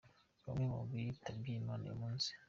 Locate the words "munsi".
2.01-2.29